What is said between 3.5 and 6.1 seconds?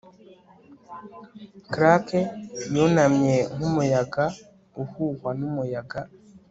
nkumuyaga uhuhwa numuyaga